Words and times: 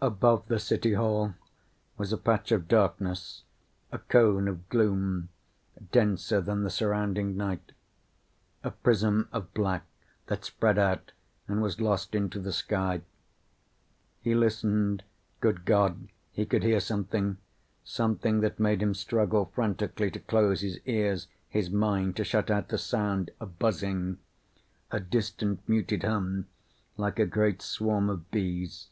Above 0.00 0.48
the 0.48 0.58
City 0.58 0.94
Hall 0.94 1.34
was 1.96 2.12
a 2.12 2.18
patch 2.18 2.50
of 2.50 2.66
darkness, 2.66 3.44
a 3.92 3.98
cone 3.98 4.48
of 4.48 4.68
gloom 4.68 5.28
denser 5.92 6.40
than 6.40 6.62
the 6.64 6.68
surrounding 6.68 7.36
night. 7.36 7.70
A 8.64 8.72
prism 8.72 9.28
of 9.30 9.54
black 9.54 9.84
that 10.26 10.44
spread 10.44 10.78
out 10.80 11.12
and 11.46 11.62
was 11.62 11.80
lost 11.80 12.12
into 12.16 12.40
the 12.40 12.52
sky. 12.52 13.02
He 14.20 14.34
listened. 14.34 15.04
Good 15.40 15.64
God, 15.64 16.08
he 16.32 16.44
could 16.44 16.64
hear 16.64 16.80
something. 16.80 17.38
Something 17.84 18.40
that 18.40 18.58
made 18.58 18.82
him 18.82 18.94
struggle 18.94 19.52
frantically 19.54 20.10
to 20.10 20.18
close 20.18 20.60
his 20.62 20.80
ears, 20.86 21.28
his 21.48 21.70
mind, 21.70 22.16
to 22.16 22.24
shut 22.24 22.50
out 22.50 22.68
the 22.68 22.78
sound. 22.78 23.30
A 23.40 23.46
buzzing. 23.46 24.18
A 24.90 24.98
distant, 24.98 25.66
muted 25.68 26.02
hum 26.02 26.48
like 26.96 27.20
a 27.20 27.24
great 27.26 27.62
swarm 27.62 28.10
of 28.10 28.28
bees. 28.32 28.88